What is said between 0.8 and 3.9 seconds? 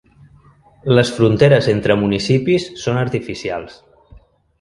Les fronteres entre municipis són artificials.